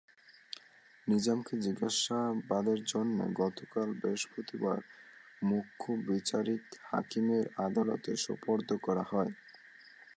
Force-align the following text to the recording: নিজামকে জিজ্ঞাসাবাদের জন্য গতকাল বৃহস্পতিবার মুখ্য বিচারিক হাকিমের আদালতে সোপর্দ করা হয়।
নিজামকে 1.07 1.53
জিজ্ঞাসাবাদের 1.65 2.79
জন্য 2.91 3.17
গতকাল 3.41 3.87
বৃহস্পতিবার 3.99 4.79
মুখ্য 5.41 5.85
বিচারিক 6.07 6.63
হাকিমের 6.89 7.45
আদালতে 7.65 8.11
সোপর্দ 8.25 8.69
করা 8.85 9.03
হয়। 9.11 9.31